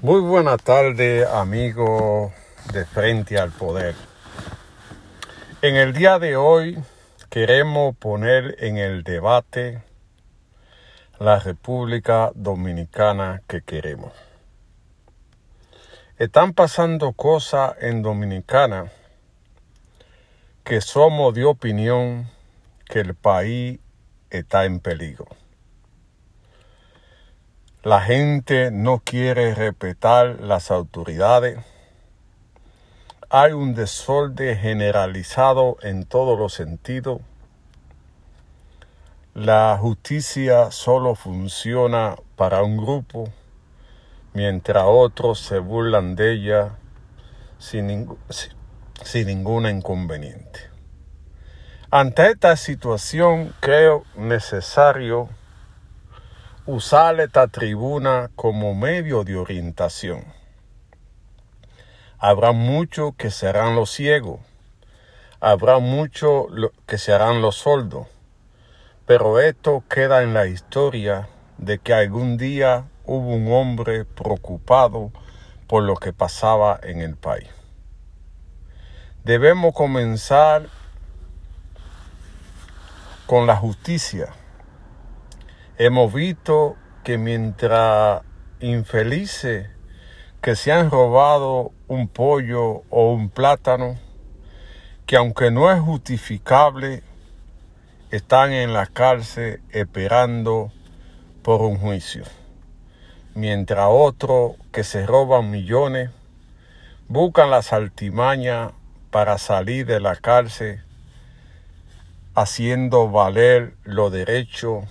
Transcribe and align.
Muy 0.00 0.20
buena 0.20 0.56
tarde, 0.58 1.26
amigo 1.26 2.32
de 2.72 2.84
Frente 2.84 3.36
al 3.36 3.50
Poder. 3.50 3.96
En 5.60 5.74
el 5.74 5.92
día 5.92 6.20
de 6.20 6.36
hoy 6.36 6.78
queremos 7.30 7.96
poner 7.96 8.54
en 8.60 8.78
el 8.78 9.02
debate 9.02 9.82
la 11.18 11.40
República 11.40 12.30
Dominicana 12.36 13.42
que 13.48 13.62
queremos. 13.62 14.12
Están 16.16 16.52
pasando 16.52 17.12
cosas 17.12 17.74
en 17.80 18.00
Dominicana 18.02 18.92
que 20.62 20.80
somos 20.80 21.34
de 21.34 21.44
opinión 21.44 22.30
que 22.84 23.00
el 23.00 23.16
país 23.16 23.80
está 24.30 24.64
en 24.64 24.78
peligro. 24.78 25.26
La 27.88 28.02
gente 28.02 28.70
no 28.70 29.00
quiere 29.02 29.54
respetar 29.54 30.40
las 30.40 30.70
autoridades. 30.70 31.58
Hay 33.30 33.52
un 33.52 33.74
desorden 33.74 34.58
generalizado 34.58 35.78
en 35.80 36.04
todos 36.04 36.38
los 36.38 36.52
sentidos. 36.52 37.22
La 39.32 39.78
justicia 39.80 40.70
solo 40.70 41.14
funciona 41.14 42.16
para 42.36 42.62
un 42.62 42.76
grupo, 42.76 43.30
mientras 44.34 44.84
otros 44.86 45.40
se 45.40 45.58
burlan 45.58 46.14
de 46.14 46.32
ella 46.32 46.76
sin, 47.56 47.86
ningún 49.24 49.66
inconveniente. 49.66 50.60
Ante 51.90 52.32
esta 52.32 52.54
situación 52.56 53.54
creo 53.60 54.04
necesario 54.14 55.30
usar 56.68 57.18
esta 57.18 57.48
tribuna 57.48 58.30
como 58.36 58.74
medio 58.74 59.24
de 59.24 59.36
orientación. 59.36 60.22
Habrá 62.18 62.52
muchos 62.52 63.14
que 63.16 63.30
serán 63.30 63.74
los 63.74 63.90
ciegos, 63.90 64.40
habrá 65.40 65.78
muchos 65.78 66.48
que 66.84 66.98
serán 66.98 67.40
los 67.40 67.56
sordos, 67.56 68.06
pero 69.06 69.40
esto 69.40 69.82
queda 69.88 70.22
en 70.22 70.34
la 70.34 70.44
historia 70.44 71.30
de 71.56 71.78
que 71.78 71.94
algún 71.94 72.36
día 72.36 72.84
hubo 73.06 73.34
un 73.34 73.50
hombre 73.50 74.04
preocupado 74.04 75.10
por 75.68 75.84
lo 75.84 75.96
que 75.96 76.12
pasaba 76.12 76.78
en 76.82 77.00
el 77.00 77.16
país. 77.16 77.48
Debemos 79.24 79.72
comenzar 79.72 80.66
con 83.26 83.46
la 83.46 83.56
justicia 83.56 84.34
Hemos 85.80 86.12
visto 86.12 86.74
que 87.04 87.18
mientras 87.18 88.22
infelices 88.58 89.68
que 90.42 90.56
se 90.56 90.72
han 90.72 90.90
robado 90.90 91.70
un 91.86 92.08
pollo 92.08 92.82
o 92.90 93.12
un 93.12 93.30
plátano, 93.30 93.94
que 95.06 95.16
aunque 95.16 95.52
no 95.52 95.70
es 95.70 95.78
justificable, 95.78 97.04
están 98.10 98.50
en 98.50 98.72
la 98.72 98.86
cárcel 98.86 99.62
esperando 99.70 100.72
por 101.44 101.60
un 101.60 101.78
juicio. 101.78 102.24
Mientras 103.36 103.86
otros 103.88 104.56
que 104.72 104.82
se 104.82 105.06
roban 105.06 105.48
millones 105.48 106.10
buscan 107.06 107.52
las 107.52 107.72
altimañas 107.72 108.72
para 109.12 109.38
salir 109.38 109.86
de 109.86 110.00
la 110.00 110.16
cárcel 110.16 110.82
haciendo 112.34 113.08
valer 113.08 113.76
los 113.84 114.10
derechos 114.10 114.84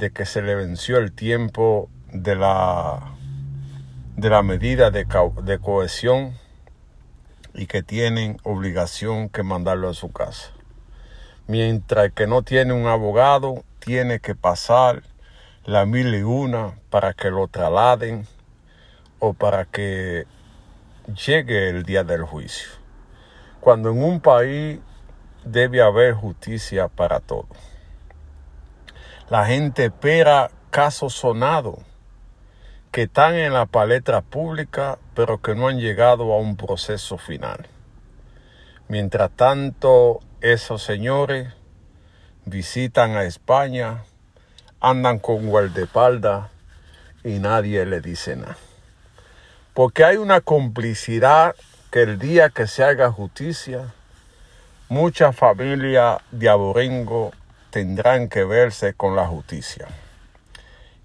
de 0.00 0.10
que 0.10 0.24
se 0.24 0.40
le 0.40 0.54
venció 0.54 0.96
el 0.96 1.12
tiempo 1.12 1.90
de 2.10 2.34
la, 2.34 3.12
de 4.16 4.30
la 4.30 4.42
medida 4.42 4.90
de, 4.90 5.06
cohesión 5.60 6.38
y 7.52 7.66
que 7.66 7.82
tienen 7.82 8.38
obligación 8.42 9.28
que 9.28 9.42
mandarlo 9.42 9.90
a 9.90 9.94
su 9.94 10.10
casa. 10.10 10.52
Mientras 11.46 12.12
que 12.12 12.26
no 12.26 12.42
tiene 12.42 12.72
un 12.72 12.86
abogado, 12.86 13.62
tiene 13.78 14.20
que 14.20 14.34
pasar 14.34 15.02
la 15.64 15.84
mil 15.84 16.14
y 16.14 16.22
una 16.22 16.78
para 16.88 17.12
que 17.12 17.30
lo 17.30 17.46
trasladen 17.48 18.26
o 19.18 19.34
para 19.34 19.66
que 19.66 20.26
llegue 21.26 21.68
el 21.68 21.82
día 21.82 22.04
del 22.04 22.22
juicio. 22.22 22.70
Cuando 23.60 23.90
en 23.90 24.02
un 24.02 24.20
país 24.20 24.80
debe 25.44 25.82
haber 25.82 26.14
justicia 26.14 26.88
para 26.88 27.20
todos. 27.20 27.48
La 29.30 29.46
gente 29.46 29.84
espera 29.84 30.50
casos 30.70 31.14
sonados 31.14 31.78
que 32.90 33.02
están 33.02 33.36
en 33.36 33.52
la 33.52 33.64
palestra 33.64 34.22
pública 34.22 34.98
pero 35.14 35.40
que 35.40 35.54
no 35.54 35.68
han 35.68 35.78
llegado 35.78 36.32
a 36.32 36.38
un 36.38 36.56
proceso 36.56 37.16
final. 37.16 37.68
Mientras 38.88 39.30
tanto, 39.30 40.18
esos 40.40 40.82
señores 40.82 41.54
visitan 42.44 43.12
a 43.12 43.22
España, 43.22 44.02
andan 44.80 45.20
con 45.20 45.46
guardaespaldas 45.46 46.50
y 47.22 47.38
nadie 47.38 47.86
le 47.86 48.00
dice 48.00 48.34
nada. 48.34 48.56
Porque 49.74 50.02
hay 50.02 50.16
una 50.16 50.40
complicidad 50.40 51.54
que 51.92 52.02
el 52.02 52.18
día 52.18 52.50
que 52.50 52.66
se 52.66 52.82
haga 52.82 53.12
justicia, 53.12 53.94
muchas 54.88 55.36
familias 55.36 56.18
de 56.32 56.48
aborengo 56.48 57.30
tendrán 57.70 58.28
que 58.28 58.44
verse 58.44 58.94
con 58.94 59.16
la 59.16 59.26
justicia. 59.26 59.86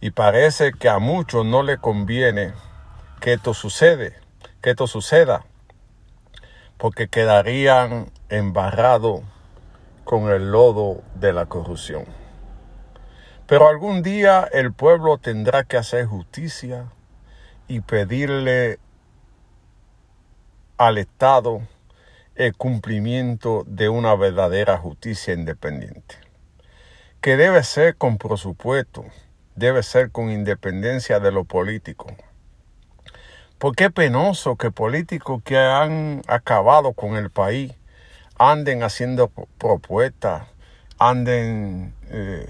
Y 0.01 0.11
parece 0.11 0.73
que 0.73 0.89
a 0.89 0.99
muchos 0.99 1.45
no 1.45 1.63
le 1.63 1.77
conviene 1.77 2.53
que 3.21 3.33
esto 3.33 3.53
sucede, 3.53 4.15
que 4.61 4.71
esto 4.71 4.87
suceda, 4.87 5.45
porque 6.77 7.07
quedarían 7.07 8.11
embarrados 8.29 9.21
con 10.03 10.29
el 10.29 10.51
lodo 10.51 11.01
de 11.15 11.33
la 11.33 11.45
corrupción. 11.45 12.05
Pero 13.47 13.69
algún 13.69 14.01
día 14.01 14.47
el 14.51 14.73
pueblo 14.73 15.17
tendrá 15.17 15.63
que 15.63 15.77
hacer 15.77 16.05
justicia 16.05 16.91
y 17.67 17.79
pedirle 17.79 18.79
al 20.77 20.97
Estado 20.97 21.61
el 22.35 22.55
cumplimiento 22.55 23.63
de 23.65 23.87
una 23.87 24.15
verdadera 24.15 24.77
justicia 24.77 25.33
independiente 25.33 26.24
que 27.25 27.37
debe 27.37 27.63
ser 27.63 27.95
con 27.95 28.19
presupuesto, 28.19 29.03
debe 29.55 29.81
ser 29.81 30.11
con 30.11 30.29
independencia 30.29 31.19
de 31.19 31.31
lo 31.31 31.43
político. 31.43 32.05
Porque 33.57 33.85
es 33.85 33.91
penoso 33.91 34.57
que 34.57 34.69
políticos 34.69 35.41
que 35.43 35.57
han 35.57 36.21
acabado 36.27 36.93
con 36.93 37.15
el 37.15 37.31
país 37.31 37.73
anden 38.37 38.83
haciendo 38.83 39.31
propuestas, 39.57 40.43
anden 40.99 41.95
eh, 42.11 42.45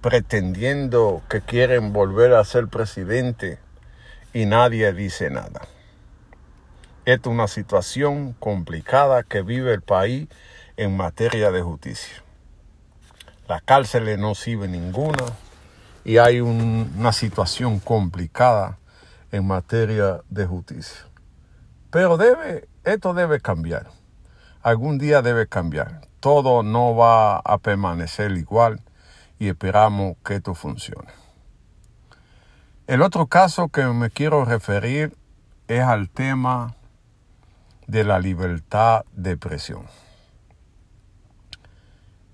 pretendiendo 0.00 1.22
que 1.30 1.40
quieren 1.40 1.92
volver 1.92 2.34
a 2.34 2.42
ser 2.42 2.66
presidente 2.66 3.60
y 4.32 4.46
nadie 4.46 4.92
dice 4.92 5.30
nada. 5.30 5.68
Es 7.04 7.24
una 7.26 7.46
situación 7.46 8.32
complicada 8.40 9.22
que 9.22 9.42
vive 9.42 9.72
el 9.72 9.82
país 9.82 10.26
en 10.76 10.96
materia 10.96 11.52
de 11.52 11.62
justicia. 11.62 12.25
Las 13.48 13.62
cárceles 13.62 14.18
no 14.18 14.34
sirven 14.34 14.72
ninguna 14.72 15.24
y 16.04 16.18
hay 16.18 16.40
una 16.40 17.12
situación 17.12 17.78
complicada 17.78 18.78
en 19.30 19.46
materia 19.46 20.22
de 20.28 20.46
justicia. 20.46 21.06
Pero 21.90 22.16
debe, 22.16 22.68
esto 22.84 23.14
debe 23.14 23.40
cambiar. 23.40 23.88
Algún 24.62 24.98
día 24.98 25.22
debe 25.22 25.46
cambiar. 25.46 26.00
Todo 26.18 26.64
no 26.64 26.96
va 26.96 27.38
a 27.38 27.58
permanecer 27.58 28.32
igual 28.32 28.80
y 29.38 29.48
esperamos 29.48 30.16
que 30.24 30.36
esto 30.36 30.54
funcione. 30.54 31.12
El 32.88 33.02
otro 33.02 33.26
caso 33.26 33.68
que 33.68 33.84
me 33.84 34.10
quiero 34.10 34.44
referir 34.44 35.16
es 35.68 35.82
al 35.82 36.08
tema 36.08 36.74
de 37.86 38.04
la 38.04 38.18
libertad 38.18 39.04
de 39.12 39.32
expresión. 39.32 39.86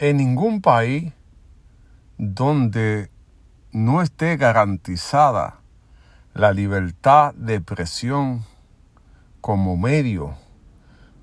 En 0.02 0.16
ningún 0.16 0.60
país 0.62 1.12
donde 2.18 3.08
no 3.70 4.02
esté 4.02 4.36
garantizada 4.36 5.60
la 6.34 6.52
libertad 6.52 7.32
de 7.34 7.54
expresión 7.54 8.44
como 9.40 9.76
medio, 9.76 10.34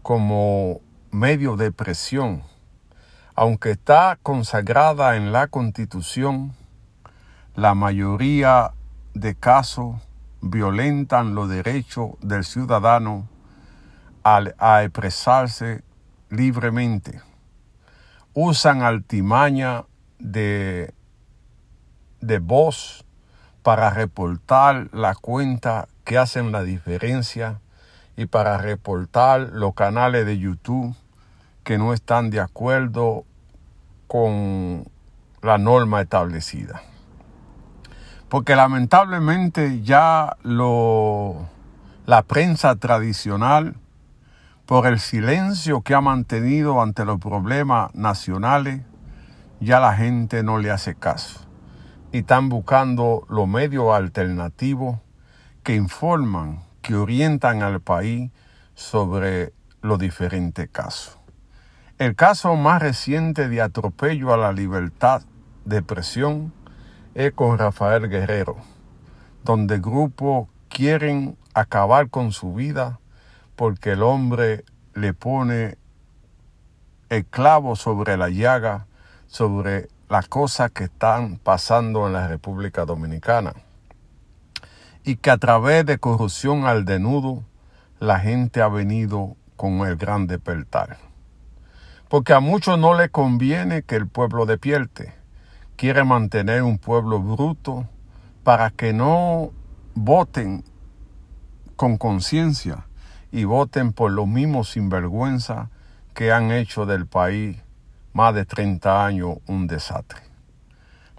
como 0.01 0.79
medio 1.11 1.57
de 1.57 1.73
presión, 1.73 2.43
aunque 3.35 3.71
está 3.71 4.17
consagrada 4.23 5.17
en 5.17 5.33
la 5.33 5.47
Constitución, 5.47 6.53
la 7.55 7.73
mayoría 7.73 8.71
de 9.13 9.35
casos 9.35 9.97
violentan 10.39 11.35
los 11.35 11.49
derechos 11.49 12.11
del 12.21 12.45
ciudadano 12.45 13.27
a 14.23 14.83
expresarse 14.83 15.83
libremente 16.29 17.19
usan 18.41 18.83
altimaña 18.83 19.83
de, 20.17 20.93
de 22.21 22.39
voz 22.39 23.05
para 23.63 23.89
reportar 23.89 24.87
la 24.93 25.13
cuenta 25.13 25.89
que 26.05 26.17
hacen 26.17 26.53
la 26.53 26.63
diferencia 26.63 27.59
y 28.15 28.27
para 28.27 28.57
reportar 28.57 29.49
los 29.51 29.73
canales 29.73 30.25
de 30.25 30.39
YouTube 30.39 30.95
que 31.65 31.77
no 31.77 31.93
están 31.93 32.29
de 32.29 32.39
acuerdo 32.39 33.25
con 34.07 34.85
la 35.41 35.57
norma 35.57 35.99
establecida. 36.01 36.81
Porque 38.29 38.55
lamentablemente 38.55 39.81
ya 39.81 40.37
lo, 40.43 41.49
la 42.05 42.21
prensa 42.21 42.77
tradicional, 42.77 43.75
por 44.69 44.85
el 44.85 44.99
silencio 44.99 45.81
que 45.81 45.95
ha 45.95 45.99
mantenido 45.99 46.79
ante 46.79 47.03
los 47.03 47.19
problemas 47.19 47.91
nacionales, 47.95 48.83
ya 49.59 49.79
la 49.79 49.95
gente 49.95 50.43
no 50.43 50.59
le 50.59 50.69
hace 50.69 50.93
caso. 50.93 51.39
Y 52.11 52.19
están 52.19 52.49
buscando 52.49 53.25
los 53.29 53.47
medios 53.47 53.91
alternativos 53.91 54.99
que 55.63 55.73
informan, 55.73 56.59
que 56.83 56.93
orientan 56.93 57.63
al 57.63 57.81
país 57.81 58.29
sobre 58.75 59.53
los 59.81 59.97
diferentes 59.97 60.69
casos. 60.69 61.17
El 61.97 62.15
caso 62.15 62.55
más 62.55 62.79
reciente 62.79 63.49
de 63.49 63.63
atropello 63.63 64.35
a 64.35 64.37
la 64.37 64.53
libertad 64.53 65.23
de 65.65 65.81
presión 65.81 66.53
es 67.15 67.31
con 67.31 67.57
Rafael 67.57 68.07
Guerrero, 68.07 68.55
donde 69.43 69.79
grupos 69.79 70.47
quieren 70.67 71.39
acabar 71.55 72.11
con 72.11 72.31
su 72.31 72.53
vida 72.53 72.98
porque 73.59 73.91
el 73.91 74.03
hombre 74.03 74.63
le 74.93 75.13
pone 75.13 75.77
el 77.09 77.25
clavo 77.25 77.75
sobre 77.75 78.15
la 78.15 78.29
llaga, 78.29 78.87
sobre 79.27 79.89
las 80.07 80.29
cosas 80.29 80.71
que 80.71 80.85
están 80.85 81.35
pasando 81.39 82.07
en 82.07 82.13
la 82.13 82.29
República 82.29 82.85
Dominicana. 82.85 83.51
Y 85.03 85.17
que 85.17 85.29
a 85.29 85.37
través 85.37 85.85
de 85.85 85.97
corrupción 85.97 86.67
al 86.67 86.85
denudo, 86.85 87.43
la 87.99 88.21
gente 88.21 88.61
ha 88.61 88.69
venido 88.69 89.35
con 89.57 89.85
el 89.85 89.97
gran 89.97 90.25
despertar 90.25 90.97
porque 92.07 92.31
a 92.31 92.39
muchos 92.39 92.79
no 92.79 92.95
le 92.95 93.09
conviene 93.09 93.83
que 93.83 93.97
el 93.97 94.07
pueblo 94.07 94.45
despierte. 94.45 95.13
Quiere 95.75 96.05
mantener 96.05 96.63
un 96.63 96.77
pueblo 96.77 97.19
bruto 97.19 97.87
para 98.45 98.71
que 98.71 98.93
no 98.93 99.51
voten 99.95 100.63
con 101.75 101.97
conciencia 101.97 102.88
y 103.31 103.43
voten 103.43 103.93
por 103.93 104.11
los 104.11 104.27
mismos 104.27 104.69
sinvergüenza 104.71 105.69
que 106.13 106.31
han 106.31 106.51
hecho 106.51 106.85
del 106.85 107.07
país 107.07 107.57
más 108.13 108.33
de 108.33 108.45
30 108.45 109.05
años 109.05 109.37
un 109.47 109.67
desastre. 109.67 110.21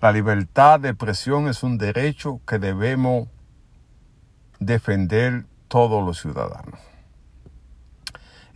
La 0.01 0.13
libertad 0.13 0.81
de 0.81 0.91
expresión 0.91 1.47
es 1.49 1.63
un 1.63 1.79
derecho 1.79 2.41
que 2.47 2.59
debemos 2.59 3.29
defender 4.59 5.45
todos 5.69 6.05
los 6.05 6.21
ciudadanos. 6.21 6.81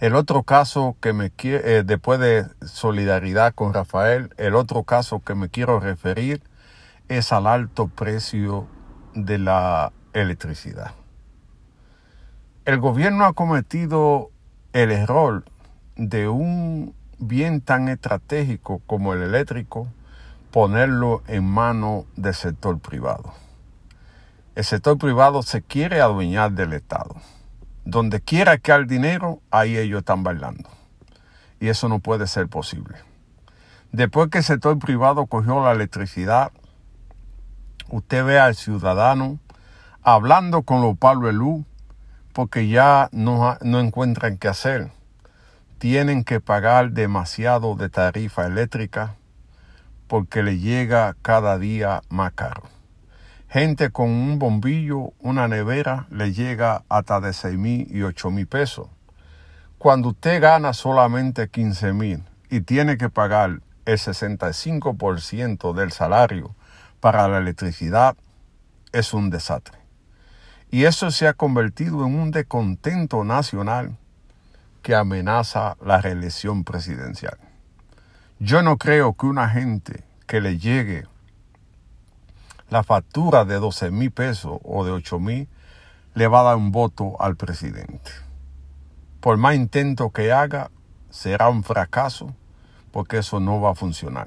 El 0.00 0.16
otro 0.16 0.42
caso 0.42 0.96
que 1.00 1.12
me 1.12 1.32
eh, 1.42 1.82
después 1.86 2.18
de 2.18 2.46
solidaridad 2.66 3.54
con 3.54 3.72
Rafael, 3.72 4.30
el 4.36 4.54
otro 4.54 4.82
caso 4.82 5.20
que 5.20 5.34
me 5.34 5.48
quiero 5.48 5.80
referir 5.80 6.42
es 7.08 7.32
al 7.32 7.46
alto 7.46 7.88
precio 7.88 8.66
de 9.14 9.38
la 9.38 9.92
electricidad. 10.12 10.94
El 12.64 12.80
gobierno 12.80 13.26
ha 13.26 13.34
cometido 13.34 14.30
el 14.72 14.90
error 14.90 15.44
de 15.96 16.28
un 16.28 16.94
bien 17.18 17.60
tan 17.60 17.90
estratégico 17.90 18.80
como 18.86 19.12
el 19.12 19.20
eléctrico, 19.20 19.86
ponerlo 20.50 21.22
en 21.26 21.44
manos 21.44 22.06
del 22.16 22.32
sector 22.32 22.78
privado. 22.78 23.34
El 24.54 24.64
sector 24.64 24.96
privado 24.96 25.42
se 25.42 25.60
quiere 25.60 26.00
adueñar 26.00 26.52
del 26.52 26.72
Estado. 26.72 27.16
Donde 27.84 28.22
quiera 28.22 28.56
que 28.56 28.72
hay 28.72 28.86
dinero, 28.86 29.42
ahí 29.50 29.76
ellos 29.76 29.98
están 29.98 30.22
bailando. 30.22 30.70
Y 31.60 31.68
eso 31.68 31.90
no 31.90 31.98
puede 31.98 32.26
ser 32.26 32.48
posible. 32.48 32.96
Después 33.92 34.30
que 34.30 34.38
el 34.38 34.44
sector 34.44 34.78
privado 34.78 35.26
cogió 35.26 35.62
la 35.62 35.72
electricidad, 35.72 36.50
usted 37.90 38.24
ve 38.24 38.38
al 38.38 38.54
ciudadano 38.54 39.38
hablando 40.02 40.62
con 40.62 40.80
los 40.80 40.96
palos 40.96 41.24
de 41.24 41.34
luz 41.34 41.66
porque 42.34 42.68
ya 42.68 43.08
no, 43.12 43.56
no 43.62 43.80
encuentran 43.80 44.36
qué 44.36 44.48
hacer. 44.48 44.90
Tienen 45.78 46.24
que 46.24 46.40
pagar 46.40 46.90
demasiado 46.90 47.76
de 47.76 47.88
tarifa 47.88 48.44
eléctrica 48.44 49.14
porque 50.08 50.42
le 50.42 50.58
llega 50.58 51.16
cada 51.22 51.58
día 51.58 52.02
más 52.08 52.32
caro. 52.32 52.64
Gente 53.48 53.90
con 53.90 54.10
un 54.10 54.38
bombillo, 54.40 55.12
una 55.20 55.46
nevera, 55.46 56.06
le 56.10 56.32
llega 56.32 56.82
hasta 56.88 57.20
de 57.20 57.32
6 57.32 57.56
mil 57.56 57.86
y 57.88 58.02
8 58.02 58.30
mil 58.32 58.48
pesos. 58.48 58.88
Cuando 59.78 60.08
usted 60.08 60.42
gana 60.42 60.72
solamente 60.72 61.48
15 61.48 61.92
mil 61.92 62.24
y 62.50 62.62
tiene 62.62 62.96
que 62.96 63.10
pagar 63.10 63.60
el 63.84 63.98
65% 63.98 65.72
del 65.72 65.92
salario 65.92 66.54
para 66.98 67.28
la 67.28 67.38
electricidad, 67.38 68.16
es 68.92 69.14
un 69.14 69.30
desastre. 69.30 69.83
Y 70.74 70.86
eso 70.86 71.12
se 71.12 71.28
ha 71.28 71.34
convertido 71.34 72.04
en 72.04 72.18
un 72.18 72.32
descontento 72.32 73.22
nacional 73.22 73.96
que 74.82 74.96
amenaza 74.96 75.76
la 75.80 76.00
reelección 76.00 76.64
presidencial. 76.64 77.38
Yo 78.40 78.60
no 78.60 78.76
creo 78.76 79.14
que 79.14 79.26
una 79.26 79.48
gente 79.48 80.02
que 80.26 80.40
le 80.40 80.58
llegue 80.58 81.06
la 82.70 82.82
factura 82.82 83.44
de 83.44 83.60
12 83.60 83.92
mil 83.92 84.10
pesos 84.10 84.58
o 84.64 84.84
de 84.84 84.90
8 84.90 85.20
mil 85.20 85.48
le 86.14 86.26
va 86.26 86.40
a 86.40 86.42
dar 86.42 86.56
un 86.56 86.72
voto 86.72 87.22
al 87.22 87.36
presidente. 87.36 88.10
Por 89.20 89.36
más 89.36 89.54
intento 89.54 90.10
que 90.10 90.32
haga, 90.32 90.72
será 91.08 91.50
un 91.50 91.62
fracaso 91.62 92.34
porque 92.90 93.18
eso 93.18 93.38
no 93.38 93.60
va 93.60 93.70
a 93.70 93.74
funcionar. 93.76 94.26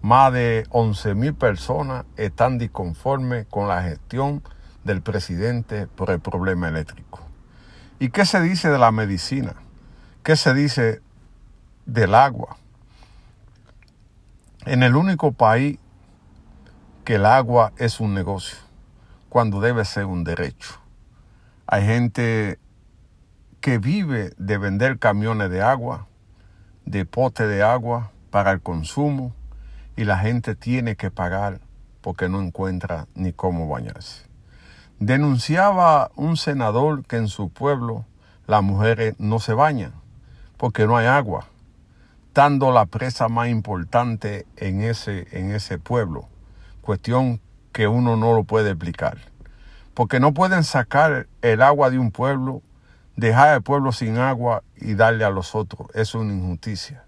Más 0.00 0.32
de 0.32 0.64
11 0.70 1.16
mil 1.16 1.34
personas 1.34 2.04
están 2.16 2.56
disconformes 2.56 3.48
con 3.50 3.66
la 3.66 3.82
gestión 3.82 4.44
del 4.84 5.02
presidente 5.02 5.86
por 5.86 6.10
el 6.10 6.20
problema 6.20 6.68
eléctrico. 6.68 7.20
¿Y 7.98 8.10
qué 8.10 8.24
se 8.24 8.40
dice 8.40 8.70
de 8.70 8.78
la 8.78 8.92
medicina? 8.92 9.54
¿Qué 10.22 10.36
se 10.36 10.54
dice 10.54 11.00
del 11.86 12.14
agua? 12.14 12.56
En 14.64 14.82
el 14.82 14.96
único 14.96 15.32
país 15.32 15.78
que 17.04 17.16
el 17.16 17.26
agua 17.26 17.72
es 17.76 18.00
un 18.00 18.14
negocio, 18.14 18.58
cuando 19.28 19.60
debe 19.60 19.84
ser 19.84 20.06
un 20.06 20.24
derecho. 20.24 20.80
Hay 21.66 21.84
gente 21.84 22.58
que 23.60 23.78
vive 23.78 24.32
de 24.38 24.58
vender 24.58 24.98
camiones 24.98 25.50
de 25.50 25.62
agua, 25.62 26.06
de 26.84 27.04
pote 27.04 27.46
de 27.46 27.62
agua 27.62 28.12
para 28.30 28.50
el 28.52 28.60
consumo, 28.60 29.34
y 29.96 30.04
la 30.04 30.18
gente 30.18 30.54
tiene 30.54 30.96
que 30.96 31.10
pagar 31.10 31.60
porque 32.00 32.28
no 32.28 32.40
encuentra 32.40 33.06
ni 33.14 33.32
cómo 33.32 33.68
bañarse. 33.68 34.29
Denunciaba 35.00 36.10
un 36.14 36.36
senador 36.36 37.06
que 37.06 37.16
en 37.16 37.28
su 37.28 37.48
pueblo 37.48 38.04
las 38.46 38.62
mujeres 38.62 39.14
no 39.18 39.38
se 39.38 39.54
bañan 39.54 39.94
porque 40.58 40.86
no 40.86 40.94
hay 40.98 41.06
agua, 41.06 41.46
dando 42.34 42.70
la 42.70 42.84
presa 42.84 43.28
más 43.28 43.48
importante 43.48 44.46
en 44.56 44.82
ese, 44.82 45.26
en 45.32 45.52
ese 45.52 45.78
pueblo 45.78 46.28
cuestión 46.82 47.40
que 47.72 47.88
uno 47.88 48.18
no 48.18 48.34
lo 48.34 48.44
puede 48.44 48.72
explicar. 48.72 49.16
Porque 49.94 50.20
no 50.20 50.34
pueden 50.34 50.64
sacar 50.64 51.28
el 51.40 51.62
agua 51.62 51.88
de 51.88 51.98
un 51.98 52.10
pueblo, 52.10 52.60
dejar 53.16 53.48
al 53.48 53.62
pueblo 53.62 53.92
sin 53.92 54.18
agua 54.18 54.64
y 54.76 54.92
darle 54.92 55.24
a 55.24 55.30
los 55.30 55.54
otros. 55.54 55.88
Es 55.94 56.14
una 56.14 56.34
injusticia. 56.34 57.06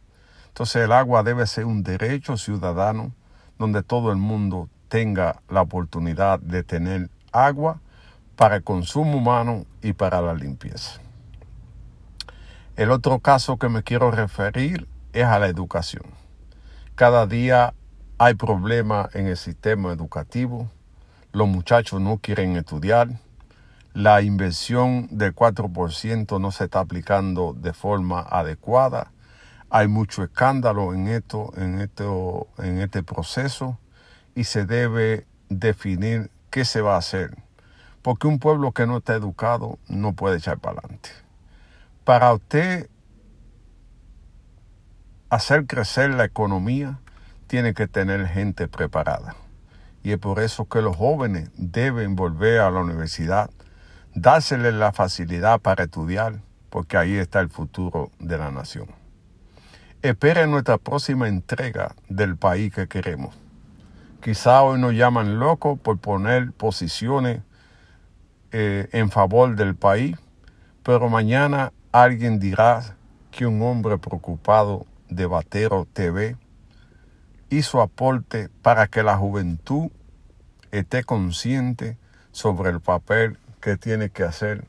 Entonces 0.48 0.84
el 0.84 0.92
agua 0.92 1.22
debe 1.22 1.46
ser 1.46 1.66
un 1.66 1.82
derecho 1.82 2.38
ciudadano 2.38 3.12
donde 3.58 3.82
todo 3.82 4.12
el 4.12 4.16
mundo 4.16 4.70
tenga 4.88 5.42
la 5.50 5.60
oportunidad 5.60 6.40
de 6.40 6.62
tener 6.62 7.10
agua 7.32 7.80
para 8.36 8.56
el 8.56 8.64
consumo 8.64 9.18
humano 9.18 9.66
y 9.82 9.92
para 9.92 10.20
la 10.20 10.34
limpieza. 10.34 11.00
El 12.76 12.90
otro 12.90 13.18
caso 13.18 13.58
que 13.58 13.68
me 13.68 13.82
quiero 13.82 14.10
referir 14.10 14.88
es 15.12 15.24
a 15.24 15.38
la 15.38 15.48
educación. 15.48 16.04
Cada 16.94 17.26
día 17.26 17.74
hay 18.18 18.34
problemas 18.34 19.14
en 19.14 19.26
el 19.26 19.36
sistema 19.36 19.92
educativo, 19.92 20.70
los 21.32 21.48
muchachos 21.48 22.00
no 22.00 22.18
quieren 22.18 22.56
estudiar, 22.56 23.08
la 23.94 24.22
inversión 24.22 25.08
del 25.10 25.34
4% 25.34 26.40
no 26.40 26.50
se 26.50 26.64
está 26.64 26.80
aplicando 26.80 27.52
de 27.52 27.72
forma 27.72 28.20
adecuada, 28.20 29.12
hay 29.68 29.88
mucho 29.88 30.22
escándalo 30.22 30.94
en 30.94 31.08
esto, 31.08 31.52
en 31.56 31.80
esto, 31.80 32.46
en 32.58 32.78
este 32.78 33.02
proceso 33.02 33.78
y 34.34 34.44
se 34.44 34.66
debe 34.66 35.26
definir 35.48 36.30
qué 36.52 36.64
se 36.66 36.82
va 36.82 36.94
a 36.94 36.98
hacer, 36.98 37.34
porque 38.02 38.28
un 38.28 38.38
pueblo 38.38 38.70
que 38.72 38.86
no 38.86 38.98
está 38.98 39.14
educado 39.14 39.78
no 39.88 40.12
puede 40.12 40.36
echar 40.36 40.58
para 40.58 40.78
adelante. 40.78 41.08
Para 42.04 42.32
usted 42.32 42.88
hacer 45.30 45.66
crecer 45.66 46.10
la 46.10 46.26
economía, 46.26 47.00
tiene 47.46 47.72
que 47.72 47.88
tener 47.88 48.28
gente 48.28 48.68
preparada. 48.68 49.34
Y 50.04 50.12
es 50.12 50.18
por 50.18 50.40
eso 50.40 50.66
que 50.66 50.82
los 50.82 50.94
jóvenes 50.94 51.50
deben 51.56 52.16
volver 52.16 52.60
a 52.60 52.70
la 52.70 52.80
universidad, 52.80 53.48
dársele 54.14 54.72
la 54.72 54.92
facilidad 54.92 55.58
para 55.58 55.84
estudiar, 55.84 56.42
porque 56.68 56.98
ahí 56.98 57.14
está 57.16 57.40
el 57.40 57.48
futuro 57.48 58.10
de 58.18 58.36
la 58.36 58.50
nación. 58.50 58.88
Espere 60.02 60.46
nuestra 60.46 60.76
próxima 60.76 61.28
entrega 61.28 61.94
del 62.08 62.36
país 62.36 62.74
que 62.74 62.88
queremos. 62.88 63.41
Quizá 64.22 64.62
hoy 64.62 64.78
nos 64.78 64.92
llaman 64.94 65.40
locos 65.40 65.80
por 65.80 65.98
poner 65.98 66.52
posiciones 66.52 67.40
eh, 68.52 68.88
en 68.92 69.10
favor 69.10 69.56
del 69.56 69.74
país, 69.74 70.16
pero 70.84 71.08
mañana 71.08 71.72
alguien 71.90 72.38
dirá 72.38 72.94
que 73.32 73.46
un 73.46 73.60
hombre 73.62 73.98
preocupado 73.98 74.86
de 75.08 75.26
Batero 75.26 75.88
TV 75.92 76.36
hizo 77.50 77.82
aporte 77.82 78.48
para 78.62 78.86
que 78.86 79.02
la 79.02 79.16
juventud 79.16 79.90
esté 80.70 81.02
consciente 81.02 81.98
sobre 82.30 82.70
el 82.70 82.80
papel 82.80 83.38
que 83.60 83.76
tiene 83.76 84.10
que 84.10 84.22
hacer 84.22 84.68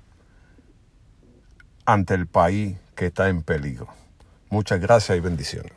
ante 1.86 2.16
el 2.16 2.26
país 2.26 2.76
que 2.96 3.06
está 3.06 3.30
en 3.30 3.44
peligro. 3.44 3.88
Muchas 4.50 4.80
gracias 4.80 5.16
y 5.16 5.22
bendiciones. 5.22 5.74